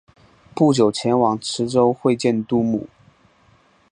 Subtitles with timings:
[0.55, 2.87] 不久前往池州会见杜牧。